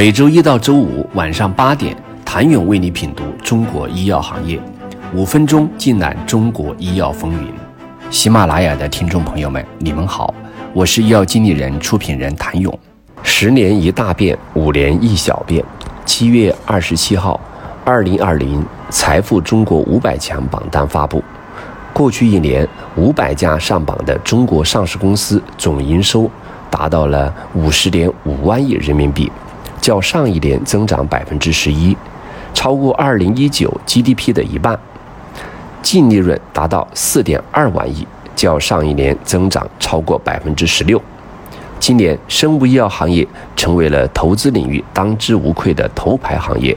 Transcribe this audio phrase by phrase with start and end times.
[0.00, 4.58] 每周一到周五晚上八点，谭勇为你品读中国医药行业，
[5.14, 7.52] 五分钟尽览中国医药风云。
[8.10, 10.34] 喜马拉雅的听众朋友们，你们好，
[10.72, 12.78] 我是医药经理人、出品人谭勇。
[13.22, 15.62] 十年一大变，五年一小变。
[16.06, 17.38] 七月二十七号，
[17.84, 21.22] 二零二零财富中国五百强榜单发布。
[21.92, 26.26] 过去一年，五百家上榜的中国上市公司总营收
[26.70, 29.30] 达到了五十点五万亿人民币。
[29.80, 31.96] 较上一年增长百分之十一，
[32.52, 34.78] 超过二零一九 GDP 的一半，
[35.82, 38.06] 净利润达到四点二万亿，
[38.36, 41.00] 较上一年增长超过百分之十六。
[41.78, 46.76] 今年生物医药行业成为了投资领域当之无愧的头牌行业，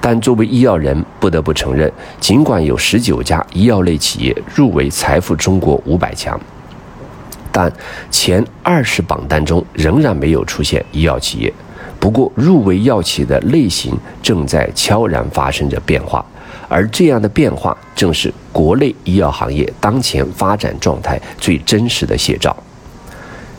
[0.00, 6.40] 但作为医药人不得不承认，尽管有十九家医药类企业入围财富中国五百强，
[7.50, 7.70] 但
[8.12, 11.52] 前二十榜单中仍然没有出现医药企业。
[12.00, 16.24] 不过，入围药企的类型正在悄然发生着变化，
[16.68, 22.56] 而这样的变化正是国内医药行业当前发展状态最真实的写照。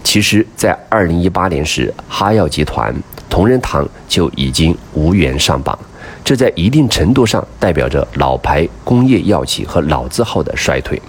[0.03, 2.95] 其实，在二零一八年时，哈药集团、
[3.29, 5.77] 同仁堂就已经无缘上榜，
[6.23, 10.99] 这在一定程度上代表着老牌工业药企和老字号的衰退。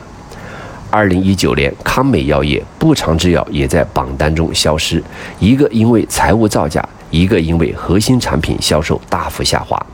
[0.91, 5.01] 二零一九年，康美药业、步长制药也在榜单中消失，
[5.39, 6.87] 一个因为财务造假。
[7.11, 9.85] 一个因为核心产品销售大幅下滑，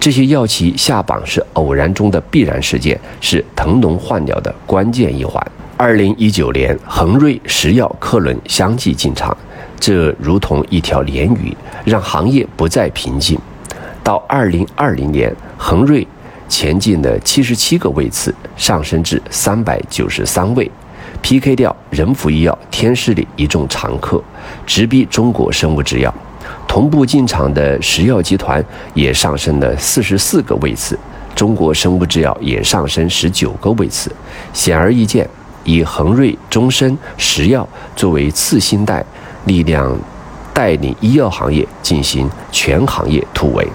[0.00, 5.44] 这些药企下榜是偶然中的必然事件，是腾笼换鸟的关键一环。
[5.76, 9.36] 二零一九年，恒瑞、石药、克伦相继进场，
[9.78, 13.38] 这如同一条鲢鱼，让行业不再平静。
[14.02, 16.06] 到二零二零年，恒瑞
[16.48, 20.70] 前进了七十七个位次，上升至三百九十三位。
[21.24, 24.22] PK 掉仁孚医药、天士力一众常客，
[24.66, 26.14] 直逼中国生物制药。
[26.68, 28.62] 同步进场的石药集团
[28.92, 30.98] 也上升了四十四个位次，
[31.34, 34.12] 中国生物制药也上升十九个位次。
[34.52, 35.26] 显而易见，
[35.64, 39.02] 以恒瑞、中生、石药作为次新代
[39.46, 39.98] 力量，
[40.52, 43.66] 带领医药行业进行全行业突围。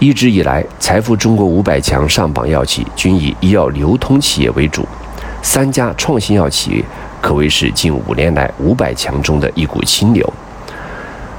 [0.00, 4.84] 一直以来，财富中国五百强上榜药企均以医药流通企业为主。
[5.42, 6.84] 三家创新药企业
[7.20, 10.32] 可谓是近五年来五百强中的一股清流。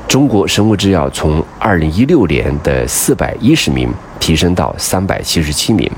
[0.07, 5.89] 中国生物制药从二零一六年的四百一十名提升到三百七十七名，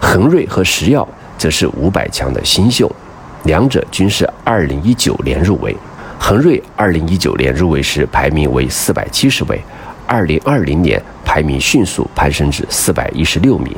[0.00, 1.06] 恒瑞和石药
[1.38, 2.90] 则是五百强的新秀，
[3.44, 5.76] 两者均是二零一九年入围。
[6.18, 9.62] 恒瑞二零一九年入围时排名为四百七十位，
[10.06, 13.72] 二零二零年排名迅速攀升至四百一十六名。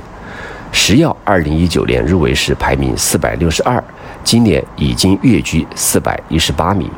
[0.70, 3.82] 石药二零一九年入围时排名四百六十二，
[4.22, 6.88] 今年已经跃居四百一十八名。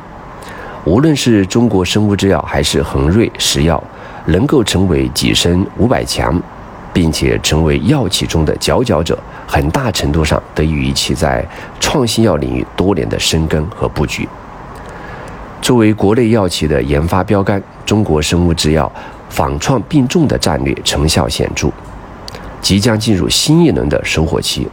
[0.84, 3.82] 无论是中国生物制药还是恒瑞、石药，
[4.26, 6.40] 能够成为跻身五百强，
[6.92, 11.46] 并且成为药企中的佼佼者，很大程度上得益于其在
[11.78, 14.28] 创新药领域多年的深耕和布局。
[15.60, 18.90] 作为国内药企的研发标杆，中国生物制药
[19.28, 21.70] 仿创并重的战略成效显著。
[22.60, 24.66] 即将进入新一轮的收获期。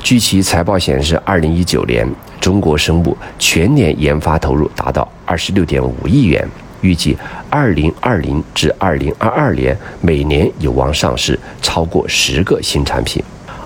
[0.00, 2.06] 据其财报显示，二零一九年
[2.40, 6.44] 中国生物全年研发投入达到二十六点五亿元，
[6.80, 7.16] 预计
[7.48, 13.22] 二零二零至二零二二年每年有望上市超过十个新产品。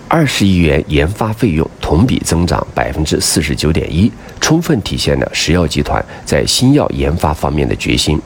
[0.09, 8.21] 二十亿元研发费用同比增长百分之四十九点一，充分体现了石药集团在新药研发方面的决心。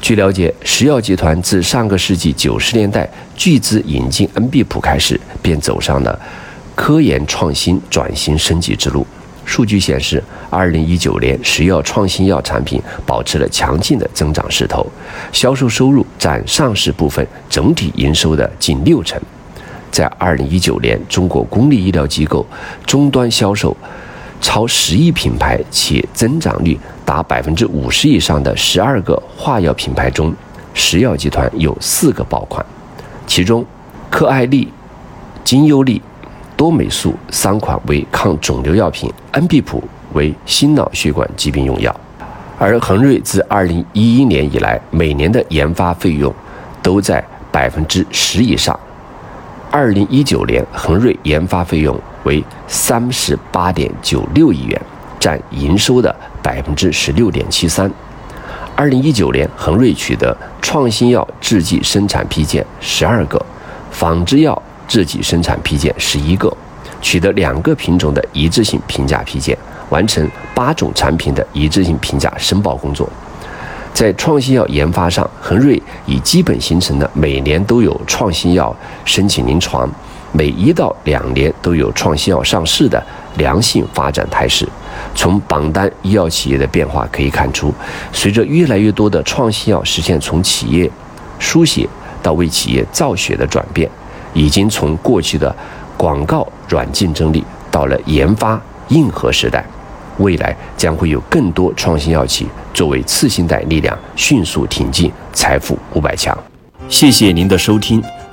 [0.00, 6.20] 据了解，石药集团自上个世纪九十年代巨资引进恩必普开始，便走上了
[6.74, 9.06] 科研创新转型升级之路。
[9.46, 14.86] 数据显示，二零一九年石药创新药产品保持了强劲的增长势头，
[15.32, 19.20] 销售收入占上市部分整体营收的近六成。
[19.90, 22.46] 在二零一九年，中国公立医疗机构
[22.86, 23.74] 终端销售。
[24.44, 30.34] 超十亿品牌且增长率达百分之五十以上的十二个化药品牌中，
[30.74, 32.64] 石药集团有四个爆款，
[33.26, 33.64] 其中
[34.10, 34.70] 克艾利、
[35.42, 36.02] 金优利、
[36.58, 39.82] 多美素三款为抗肿瘤药品，恩必普
[40.12, 42.00] 为心脑血管疾病用药。
[42.58, 46.32] 而恒瑞自二零一一年以来，每年的研发费用
[46.82, 48.78] 都在百分之十以上。
[49.70, 51.98] 二零一九年，恒瑞研发费用。
[52.24, 54.80] 为三十八点九六亿元，
[55.18, 57.90] 占营收的百分之十六点七三。
[58.76, 63.40] 二零一九年，恒瑞取得创新药制剂生产批件十二个，
[63.90, 66.52] 仿制药制剂生产批件十一个，
[67.00, 69.56] 取得两个品种的一致性评价批件，
[69.90, 73.08] 完成八种产品的一致性评价申报工作。
[73.92, 78.74] 在创新药研发上，恒瑞已基本形成了每年都有创新药
[79.04, 79.88] 申请临床，
[80.36, 83.00] 每一到两年都有创新药上市的
[83.36, 84.68] 良性发展态势。
[85.14, 87.72] 从榜单医药企业的变化可以看出，
[88.12, 90.90] 随着越来越多的创新药实现从企业
[91.38, 91.88] 书写
[92.20, 93.88] 到为企业造血的转变，
[94.32, 95.54] 已经从过去的
[95.96, 99.64] 广告软竞争力到了研发硬核时代。
[100.18, 106.36] 未来将会有更多创新药企作为次新代力量，迅速挺进财富五百强。
[106.88, 108.02] 谢谢您的收听。